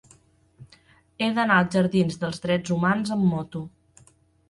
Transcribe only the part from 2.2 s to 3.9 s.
dels Drets Humans amb moto.